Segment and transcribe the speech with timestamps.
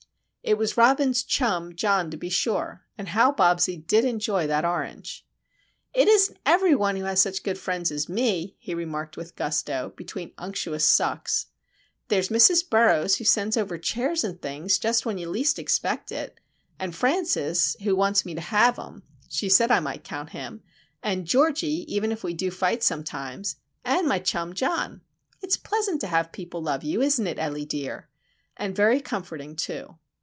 [0.43, 5.23] It was Robin's "chum" John, to be sure,—and how Bobsie did enjoy that orange!
[5.93, 10.33] "It isn't everybody who has such good friends as me," he remarked with gusto, between
[10.39, 11.45] unctuous sucks.
[12.07, 12.67] "There's Mrs.
[12.67, 16.39] Burroughs, who sends over chairs an' things just when you least expect it;
[16.79, 20.63] and Francis, who wants me to have 'em (she said I might count him);
[21.03, 25.01] an' Georgie, even if we do fight sometimes; an' my chum John.
[25.39, 29.97] It's pleasant to have people love you, isn't it, Ellie dear?—and very comforting, too."